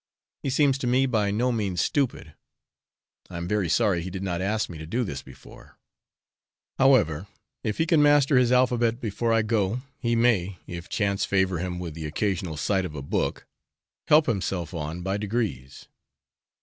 [0.41, 2.33] He seems to me by no means stupid.
[3.29, 5.77] I am very sorry he did not ask me to do this before;
[6.79, 7.27] however,
[7.63, 11.77] if he can master his alphabet before I go, he may, if chance favour him
[11.77, 13.45] with the occasional sight of a book,
[14.07, 15.87] help himself on by degrees.